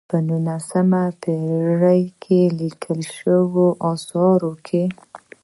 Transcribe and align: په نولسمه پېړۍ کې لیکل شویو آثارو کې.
په 0.09 0.17
نولسمه 0.27 1.03
پېړۍ 1.21 2.03
کې 2.23 2.39
لیکل 2.59 2.99
شویو 3.15 3.67
آثارو 3.91 4.51
کې. 4.67 4.83